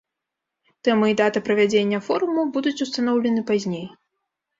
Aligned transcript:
Тэма 0.87 1.09
і 1.11 1.13
дата 1.19 1.39
правядзення 1.49 1.99
форуму 2.07 2.45
будуць 2.55 2.73
устаноўлены 2.87 3.45
пазней. 3.53 3.85